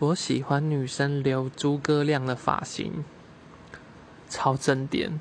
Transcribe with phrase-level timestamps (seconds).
[0.00, 3.04] 我喜欢女生留诸葛亮的发型
[4.28, 5.20] 超正点。